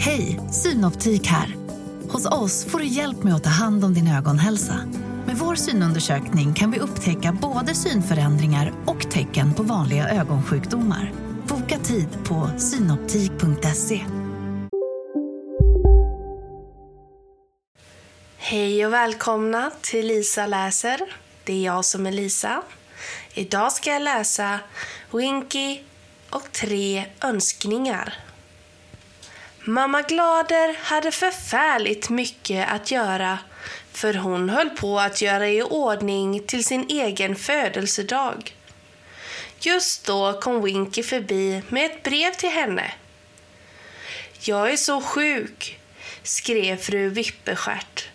[0.00, 1.56] Hej, Synoptik här.
[2.08, 4.80] Hos oss får du hjälp med att ta hand om din ögonhälsa.
[5.26, 11.12] Med vår synundersökning kan vi upptäcka både synförändringar och tecken på vanliga ögonsjukdomar.
[11.48, 14.00] Boka tid på synoptik.se.
[18.36, 21.00] Hej och välkomna till Lisa läser.
[21.44, 22.62] Det är jag som är Lisa.
[23.34, 24.60] Idag ska jag läsa
[25.12, 25.80] Winky
[26.30, 28.27] och tre önskningar.
[29.68, 33.38] Mamma Glader hade förfärligt mycket att göra
[33.92, 38.54] för hon höll på att göra i ordning till sin egen födelsedag.
[39.60, 42.92] Just då kom Winky förbi med ett brev till henne.
[44.40, 45.78] Jag är så sjuk,
[46.22, 48.08] skrev fru Vippestjärt.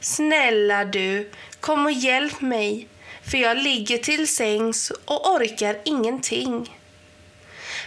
[0.00, 2.88] Snälla du, kom och hjälp mig,
[3.22, 6.79] för jag ligger till sängs och orkar ingenting.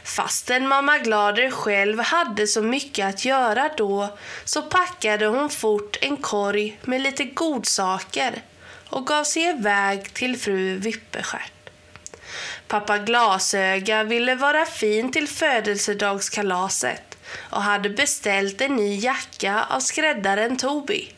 [0.03, 6.17] Fastän mamma Glader själv hade så mycket att göra då så packade hon fort en
[6.17, 8.41] korg med lite godsaker
[8.89, 11.69] och gav sig iväg till fru Vippestjärt.
[12.67, 17.17] Pappa Glasöga ville vara fin till födelsedagskalaset
[17.50, 21.13] och hade beställt en ny jacka av skräddaren Tobi.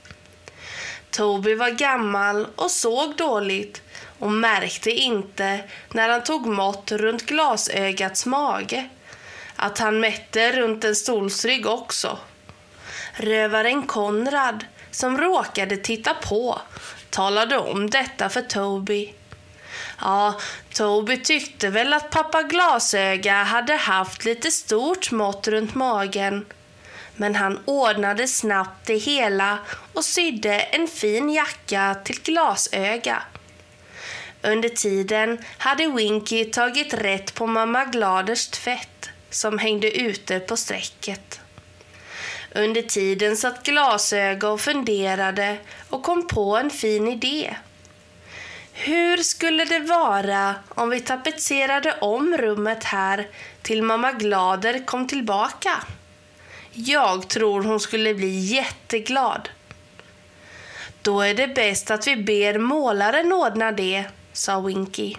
[1.11, 3.81] Tobi var gammal och såg dåligt
[4.19, 8.89] och märkte inte när han tog mått runt glasögats mage
[9.55, 12.17] att han mätte runt en stolsrygg också.
[13.13, 16.61] Rövaren Konrad, som råkade titta på,
[17.09, 19.13] talade om detta för Toby.
[20.01, 20.39] Ja,
[20.73, 26.45] Toby tyckte väl att pappa Glasöga hade haft lite stort mått runt magen.
[27.15, 29.59] Men han ordnade snabbt det hela
[29.93, 33.23] och sydde en fin jacka till Glasöga.
[34.45, 41.39] Under tiden hade Winky tagit rätt på mamma Gladers tvätt som hängde ute på strecket.
[42.55, 45.57] Under tiden satt Glasöga och funderade
[45.89, 47.55] och kom på en fin idé.
[48.73, 53.27] Hur skulle det vara om vi tapetserade om rummet här
[53.61, 55.83] till mamma Glader kom tillbaka?
[56.71, 59.49] Jag tror hon skulle bli jätteglad.
[61.01, 65.15] Då är det bäst att vi ber målaren ordna det, sa Winky.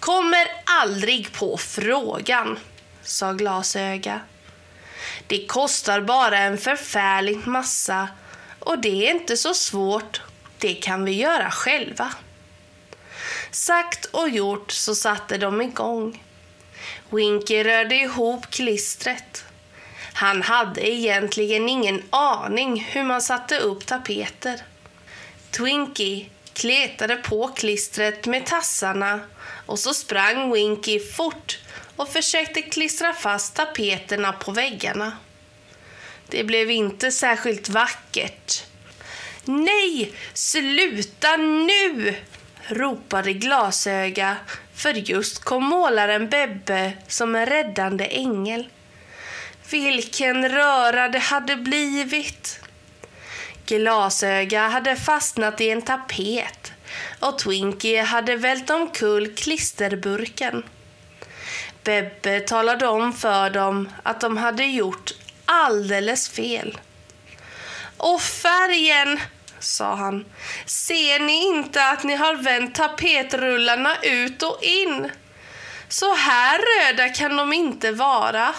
[0.00, 2.58] Kommer aldrig på frågan,
[3.02, 4.20] sa Glasöga.
[5.26, 8.08] Det kostar bara en förfärlig massa
[8.60, 10.20] och det är inte så svårt.
[10.58, 12.12] Det kan vi göra själva.
[13.50, 16.22] Sagt och gjort så satte de igång.
[17.10, 19.44] Winky rörde ihop klistret.
[20.12, 24.62] Han hade egentligen ingen aning hur man satte upp tapeter.
[25.50, 26.26] Twinkie
[26.56, 29.20] kletade på klistret med tassarna
[29.66, 31.58] och så sprang Winky fort
[31.96, 35.12] och försökte klistra fast tapeterna på väggarna.
[36.28, 38.62] Det blev inte särskilt vackert.
[39.44, 42.16] Nej, sluta nu!
[42.68, 44.36] ropade Glasöga,
[44.74, 48.68] för just kom målaren Bebbe som en räddande ängel.
[49.70, 52.60] Vilken röra det hade blivit!
[53.66, 56.72] Glasöga hade fastnat i en tapet
[57.20, 60.64] och Twinkie hade vält omkull klisterburken.
[61.84, 65.12] Bebbe talade om för dem att de hade gjort
[65.44, 66.78] alldeles fel.
[67.96, 69.20] Och färgen,
[69.58, 70.24] sa han.
[70.66, 75.10] Ser ni inte att ni har vänt tapetrullarna ut och in?
[75.88, 78.54] Så här röda kan de inte vara.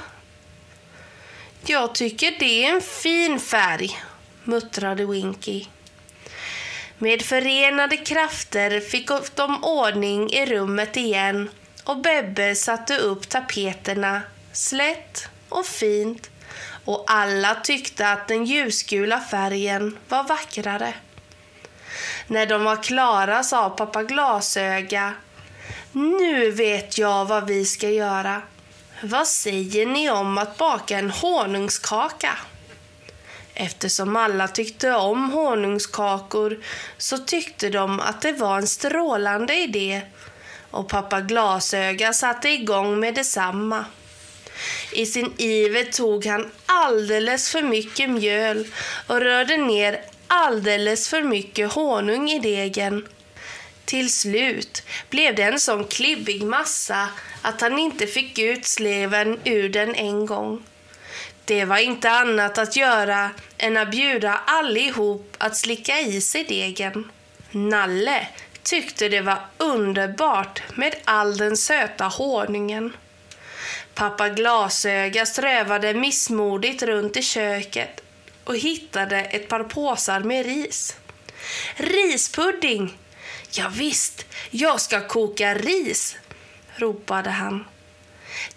[1.66, 4.02] Jag tycker det är en fin färg,
[4.48, 5.66] muttrade Winky.
[6.98, 11.50] Med förenade krafter fick de ordning i rummet igen
[11.84, 14.22] och Bebbe satte upp tapeterna
[14.54, 16.30] slätt och fint
[16.86, 20.94] och alla tyckte att den ljusgula färgen var vackrare.
[22.28, 25.14] När de var klara sa pappa Glasöga
[25.92, 28.42] Nu vet jag vad vi ska göra.
[29.02, 32.38] Vad säger ni om att baka en honungskaka?
[33.60, 36.58] Eftersom alla tyckte om honungskakor
[36.98, 40.02] så tyckte de att det var en strålande idé
[40.72, 43.86] och pappa Glasöga satte igång med detsamma.
[44.92, 48.68] I sin iver tog han alldeles för mycket mjöl
[49.08, 53.08] och rörde ner alldeles för mycket honung i degen.
[53.86, 57.10] Till slut blev det en sån klibbig massa
[57.42, 60.64] att han inte fick ut sleven ur den en gång.
[61.48, 67.12] Det var inte annat att göra än att bjuda allihop att slicka i sig degen.
[67.52, 68.28] Nalle
[68.64, 72.94] tyckte det var underbart med all den söta honungen.
[73.94, 78.02] Pappa Glasöga strövade missmodigt runt i köket
[78.44, 80.96] och hittade ett par påsar med ris.
[81.76, 82.98] Rispudding!
[83.52, 86.16] Ja, visst, jag ska koka ris,
[86.76, 87.66] ropade han.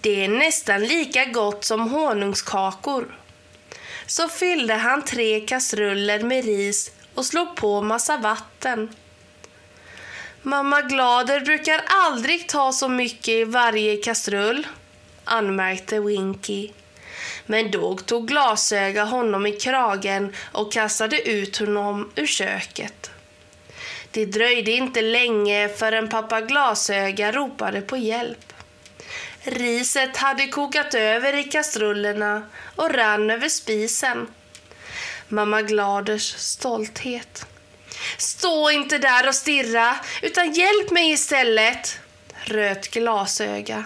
[0.00, 3.19] Det är nästan lika gott som honungskakor.
[4.06, 8.94] Så fyllde han tre kastruller med ris och slog på massa vatten.
[10.43, 14.67] Mamma Glader brukar aldrig ta så mycket i varje kastrull,
[15.25, 16.71] anmärkte Winky.
[17.47, 23.11] Men då tog glasöga honom i kragen och kastade ut honom ur köket.
[24.11, 28.50] Det dröjde inte länge förrän pappa Glasöga ropade på hjälp.
[29.43, 32.43] Riset hade kokat över i kastrullerna
[32.77, 34.29] och rann över spisen.
[35.29, 37.47] Mamma Gladers stolthet.
[38.19, 42.01] Stå inte där och stirra, utan hjälp mig istället,
[42.45, 43.85] röt Glasöga.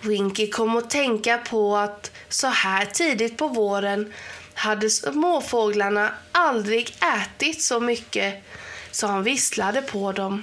[0.00, 4.12] Winky kom att tänka på att så här tidigt på våren
[4.54, 8.44] hade småfåglarna aldrig ätit så mycket
[8.90, 10.42] så han visslade på dem.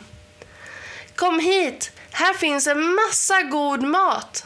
[1.15, 4.45] Kom hit, här finns en massa god mat.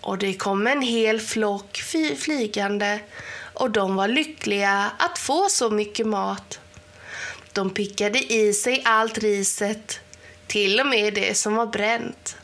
[0.00, 1.82] Och det kom en hel flock
[2.18, 3.00] flygande
[3.54, 6.60] och de var lyckliga att få så mycket mat.
[7.52, 10.00] De pickade i sig allt riset,
[10.46, 12.36] till och med det som var bränt.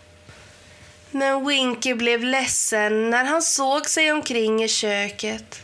[1.10, 5.62] Men Winky blev ledsen när han såg sig omkring i köket.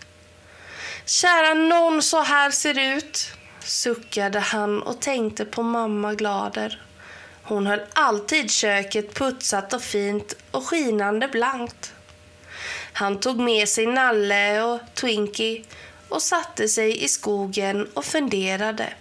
[1.04, 3.32] Kära någon, så här ser det ut,
[3.64, 6.85] suckade han och tänkte på mamma Glader.
[7.48, 11.92] Hon höll alltid köket putsat och fint och skinande blankt.
[12.92, 15.64] Han tog med sig Nalle och Twinkie
[16.08, 18.92] och satte sig i skogen och funderade.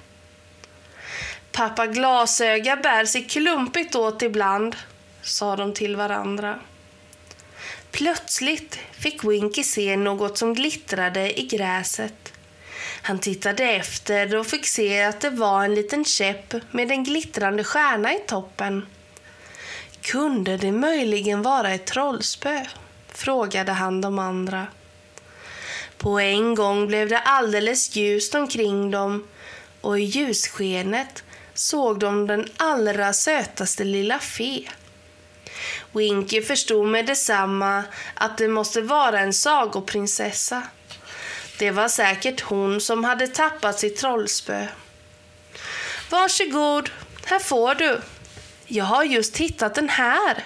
[1.52, 4.76] Pappa Glasöga bär sig klumpigt åt ibland,
[5.22, 6.60] sa de till varandra.
[7.92, 12.25] Plötsligt fick Winky se något som glittrade i gräset.
[13.02, 17.64] Han tittade efter och fick se att det var en liten käpp med en glittrande
[17.64, 18.86] stjärna i toppen.
[20.02, 22.66] Kunde det möjligen vara ett trollspö?
[23.08, 24.68] frågade han de andra.
[25.98, 29.28] På en gång blev det alldeles ljust omkring dem
[29.82, 34.62] och i ljusskenet såg de den allra sötaste lilla fe.
[35.92, 37.84] Winky förstod med detsamma
[38.14, 40.64] att det måste vara en sagoprinsessa.
[41.58, 44.68] Det var säkert hon som hade tappat sitt trollspö.
[46.10, 46.90] Varsågod,
[47.26, 48.02] här får du.
[48.68, 50.44] Jag har just hittat den här,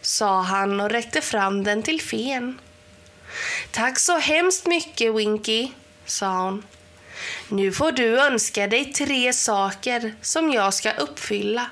[0.00, 2.60] sa han och räckte fram den till fen.
[3.70, 5.68] Tack så hemskt mycket, Winky,
[6.06, 6.62] sa hon.
[7.48, 11.70] Nu får du önska dig tre saker som jag ska uppfylla.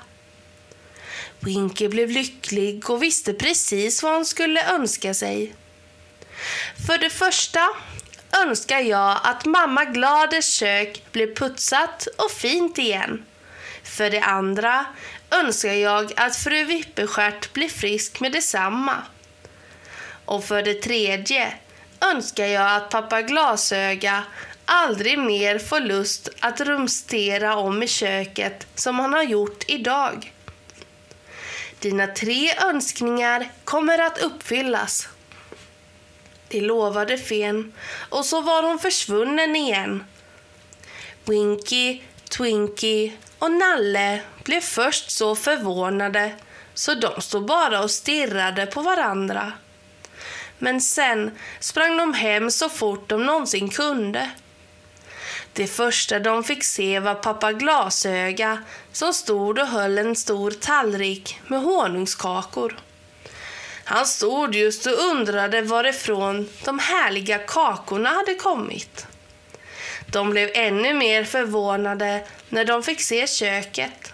[1.39, 5.55] Winky blev lycklig och visste precis vad hon skulle önska sig.
[6.87, 7.67] För det första
[8.43, 13.25] önskar jag att mamma Gladers kök blir putsat och fint igen.
[13.83, 14.85] För det andra
[15.31, 18.95] önskar jag att fru Vippestjärt blir frisk med detsamma.
[20.25, 21.53] Och för det tredje
[22.13, 24.23] önskar jag att pappa Glasöga
[24.65, 30.33] aldrig mer får lust att rumstera om i köket som han har gjort idag.
[31.79, 35.07] Dina tre önskningar kommer att uppfyllas.
[36.47, 37.73] Det lovade fen
[38.09, 40.03] och så var hon försvunnen igen.
[41.25, 42.01] Winky,
[42.37, 46.35] Twinky och Nalle blev först så förvånade
[46.73, 49.53] så de stod bara och stirrade på varandra.
[50.57, 54.29] Men sen sprang de hem så fort de någonsin kunde.
[55.53, 61.39] Det första de fick se var pappa Glasöga som stod och höll en stor tallrik
[61.47, 62.79] med honungskakor.
[63.87, 69.07] Han stod just och undrade varifrån de härliga kakorna hade kommit.
[70.11, 74.13] De blev ännu mer förvånade när de fick se köket.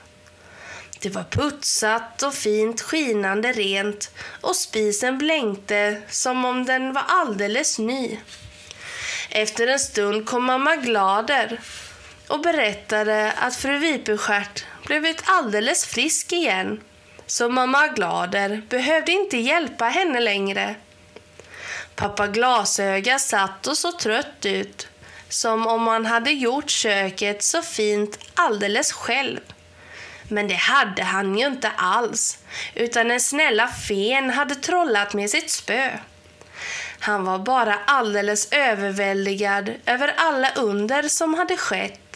[0.99, 4.11] Det var putsat och fint skinande rent
[4.41, 8.19] och spisen blänkte som om den var alldeles ny.
[9.29, 11.59] Efter en stund kom mamma Glader
[12.27, 16.81] och berättade att fru Vipestjärt blivit alldeles frisk igen.
[17.31, 20.75] Så mamma Glader behövde inte hjälpa henne längre.
[21.95, 24.87] Pappa Glasöga satt och så trött ut,
[25.29, 29.39] som om han hade gjort köket så fint alldeles själv.
[30.27, 32.37] Men det hade han ju inte alls,
[32.75, 35.89] utan den snälla fen hade trollat med sitt spö.
[36.99, 42.10] Han var bara alldeles överväldigad över alla under som hade skett.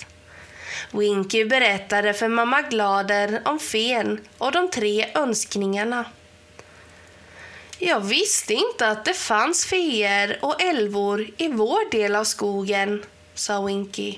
[0.92, 6.06] Winky berättade för mamma Glader om fen och de tre önskningarna.
[7.80, 13.66] Jag visste inte att det fanns feer och älvor i vår del av skogen, sa
[13.66, 14.18] Winky.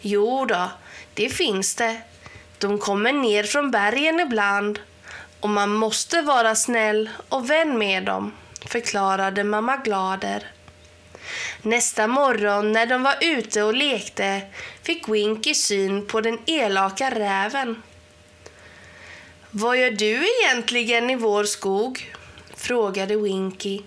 [0.00, 0.70] Jo då,
[1.14, 2.00] det finns det.
[2.58, 4.80] De kommer ner från bergen ibland
[5.40, 8.32] och man måste vara snäll och vän med dem,
[8.66, 10.53] förklarade mamma Glader.
[11.62, 14.40] Nästa morgon när de var ute och lekte
[14.82, 17.82] fick Winky syn på den elaka räven.
[19.50, 22.14] Vad gör du egentligen i vår skog?
[22.56, 23.80] frågade Winky.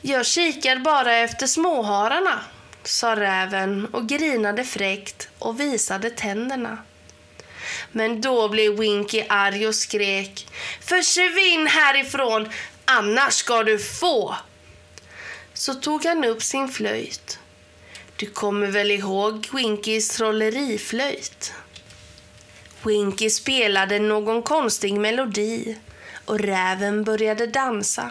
[0.00, 2.40] Jag kikar bara efter småhararna,
[2.84, 6.78] sa räven och grinade fräckt och visade tänderna.
[7.92, 10.46] Men då blev Winky arg och skrek
[10.80, 12.48] Försvinn härifrån,
[12.84, 14.36] annars ska du få!
[15.62, 17.38] Så tog han upp sin flöjt.
[18.16, 21.52] Du kommer väl ihåg Winkys trolleriflöjt?
[22.82, 25.76] Winky spelade någon konstig melodi
[26.24, 28.10] och räven började dansa.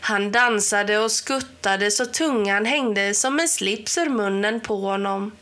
[0.00, 5.32] Han dansade och skuttade så tungan hängde som en slips ur munnen på honom.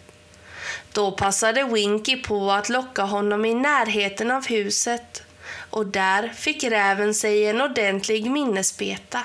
[0.93, 5.23] Då passade Winky på att locka honom i närheten av huset
[5.71, 9.21] och där fick räven sig en ordentlig minnesbeta.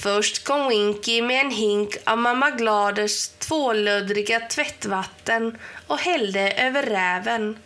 [0.00, 7.58] Först kom Winky med en hink av mamma Gladers tvålödriga tvättvatten och hällde över räven.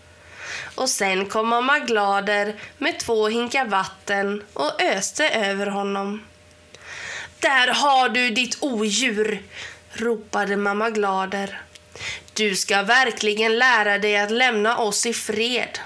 [0.75, 6.25] Och sen kom mamma Glader med två hinkar vatten och öste över honom.
[7.39, 9.43] Där har du ditt odjur,
[9.93, 11.63] ropade mamma Glader.
[12.33, 15.79] Du ska verkligen lära dig att lämna oss i fred.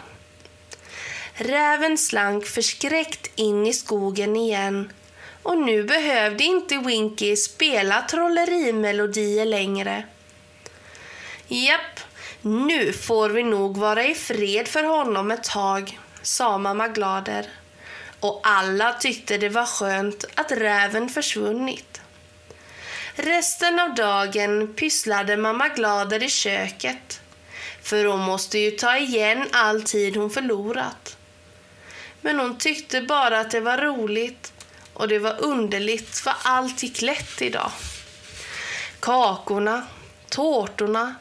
[1.34, 4.92] Räven slank förskräckt in i skogen igen
[5.46, 10.04] och nu behövde inte Winky spela trollerimelodier längre.
[11.48, 12.00] Japp,
[12.40, 17.46] nu får vi nog vara i fred för honom ett tag, sa mamma Glader.
[18.20, 22.00] Och alla tyckte det var skönt att räven försvunnit.
[23.14, 27.20] Resten av dagen pysslade mamma Glader i köket.
[27.82, 31.16] För hon måste ju ta igen all tid hon förlorat.
[32.20, 34.52] Men hon tyckte bara att det var roligt
[34.96, 37.70] och det var underligt för allt gick lätt idag.
[39.00, 39.86] Kakorna,
[40.28, 41.14] tårtorna,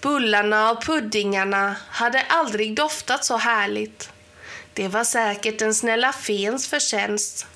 [0.00, 4.10] bullarna och puddingarna hade aldrig doftat så härligt.
[4.72, 7.46] Det var säkert den snälla fens förtjänst.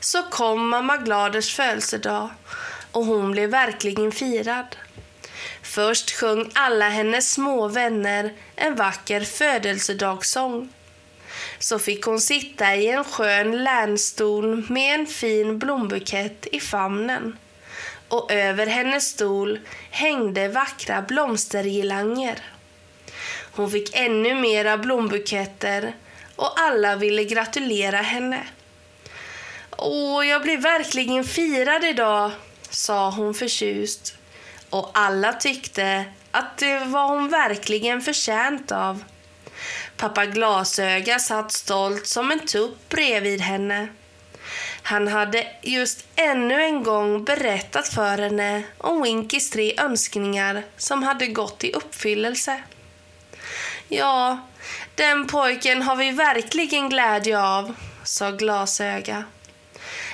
[0.00, 2.30] Så kom mamma Gladers födelsedag
[2.92, 4.76] och hon blev verkligen firad.
[5.62, 10.72] Först sjöng alla hennes små vänner en vacker födelsedagssång
[11.62, 17.38] så fick hon sitta i en skön länstol med en fin blombukett i famnen.
[18.08, 22.38] Och över hennes stol hängde vackra blomstergirlanger.
[23.52, 25.92] Hon fick ännu mera blombuketter
[26.36, 28.46] och alla ville gratulera henne.
[29.70, 32.30] Åh, jag blir verkligen firad idag,
[32.70, 34.14] sa hon förtjust.
[34.70, 39.04] Och alla tyckte att det var hon verkligen förtjänt av.
[40.02, 43.88] Pappa Glasöga satt stolt som en tupp bredvid henne.
[44.82, 51.26] Han hade just ännu en gång berättat för henne om Winkys tre önskningar som hade
[51.26, 52.62] gått i uppfyllelse.
[53.88, 54.38] Ja,
[54.94, 59.24] den pojken har vi verkligen glädje av, sa Glasöga.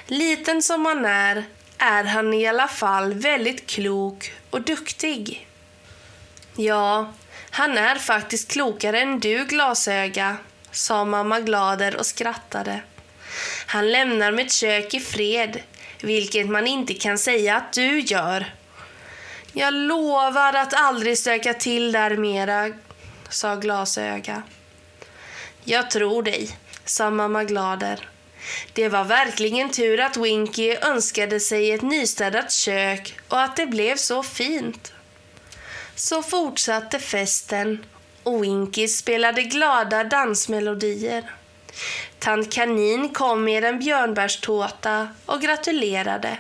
[0.07, 1.45] Liten som han är,
[1.79, 5.49] är han i alla fall väldigt klok och duktig.
[6.57, 7.13] Ja,
[7.51, 10.37] han är faktiskt klokare än du, Glasöga,
[10.71, 12.81] sa mamma Glader och skrattade.
[13.67, 15.61] Han lämnar mitt kök i fred,
[16.01, 18.55] vilket man inte kan säga att du gör.
[19.53, 22.73] Jag lovar att aldrig stöka till där mera,
[23.29, 24.43] sa Glasöga.
[25.65, 28.09] Jag tror dig, sa mamma Glader.
[28.73, 33.97] Det var verkligen tur att Winky önskade sig ett nystädat kök och att det blev
[33.97, 34.93] så fint.
[35.99, 37.85] Så fortsatte festen
[38.23, 41.31] och Winky spelade glada dansmelodier.
[42.19, 46.39] Tant Kanin kom med en björnbärstårta och gratulerade.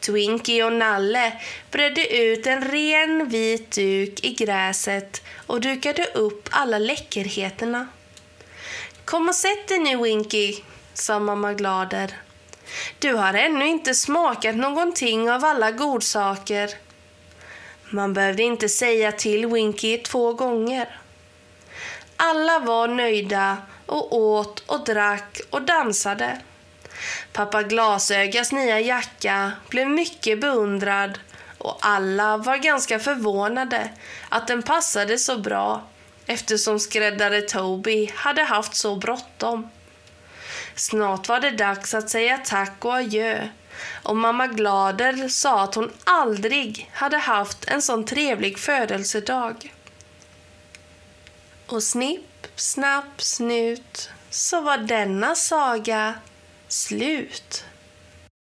[0.00, 1.32] Twinkie och Nalle
[1.70, 7.88] bredde ut en ren vit duk i gräset och dukade upp alla läckerheterna.
[9.04, 10.56] Kom och sätt dig nu, Winky,
[10.94, 12.16] sa mamma Glader.
[12.98, 16.70] Du har ännu inte smakat någonting av alla godsaker.
[17.92, 21.00] Man behövde inte säga till Winky två gånger.
[22.16, 23.56] Alla var nöjda
[23.86, 26.40] och åt och drack och dansade.
[27.32, 31.18] Pappa Glasögas nya jacka blev mycket beundrad
[31.58, 33.90] och alla var ganska förvånade
[34.28, 35.82] att den passade så bra
[36.26, 39.68] eftersom skräddare Toby hade haft så bråttom.
[40.74, 43.48] Snart var det dags att säga tack och adjö
[44.02, 49.74] och mamma Glader sa att hon aldrig hade haft en sån trevlig födelsedag.
[51.66, 56.14] Och snipp, snapp, snut så var denna saga
[56.68, 57.64] slut.